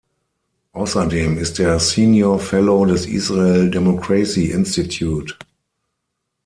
Außerdem 0.71 1.37
ist 1.37 1.59
er 1.59 1.79
Senior 1.79 2.39
Fellow 2.39 2.85
des 2.85 3.05
Israel 3.05 3.69
Democracy 3.69 4.45
Institute. 4.45 5.35